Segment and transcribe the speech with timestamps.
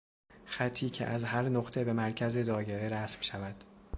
[0.45, 3.63] خطی که از هر نقطه به مرکز دایره رسم شود